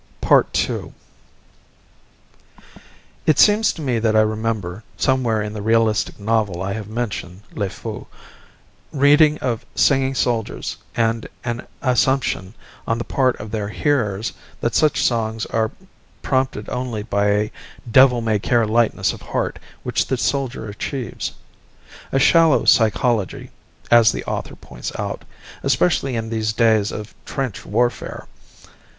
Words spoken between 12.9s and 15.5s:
the part of their hearers that such songs